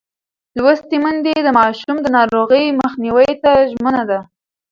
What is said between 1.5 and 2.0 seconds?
ماشوم